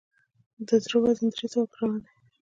[0.67, 2.11] د زړه وزن درې سوه ګرامه دی.